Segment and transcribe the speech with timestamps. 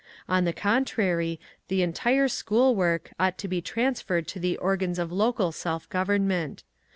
[0.27, 5.11] On the contrary, the entire school work ought to be transferred to the organs of
[5.11, 6.63] local self government.